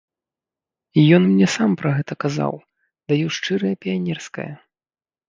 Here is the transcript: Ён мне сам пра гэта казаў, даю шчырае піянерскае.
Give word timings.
Ён 1.17 1.23
мне 1.33 1.47
сам 1.55 1.75
пра 1.81 1.91
гэта 1.97 2.13
казаў, 2.25 2.53
даю 3.13 3.27
шчырае 3.37 3.75
піянерскае. 3.85 4.49